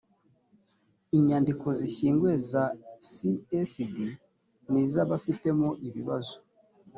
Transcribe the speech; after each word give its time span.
inyandiko 1.17 1.67
zishyinguye 1.79 2.35
za 2.51 2.63
csd 3.11 3.95
ni 4.69 4.79
iz’abafitemo 4.85 5.69
ibibazo 5.87 6.35